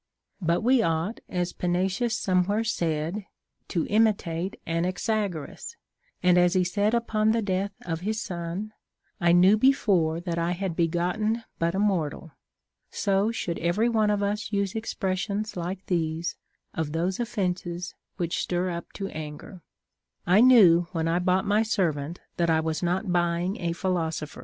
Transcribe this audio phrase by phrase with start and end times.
[0.41, 3.23] But we ought, as Panaetius somewhere said,
[3.67, 5.75] to imitate Anaxagoras;
[6.23, 8.73] and as he said upon the death of his son,
[9.19, 12.31] I knew before that I had begotten but a mortal,
[12.89, 16.35] so should every one of us use expressions like these
[16.73, 19.61] of those offences which stir up to anger:
[20.25, 24.35] I knew, when I bought mv servant, that I was not baying a philosoph